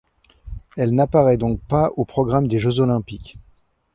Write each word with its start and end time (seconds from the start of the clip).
Elle 0.77 0.95
n'apparaît 0.95 1.37
donc 1.37 1.59
pas 1.61 1.91
au 1.95 2.05
programme 2.05 2.47
des 2.47 2.57
Jeux 2.57 2.79
olympiques. 2.79 3.37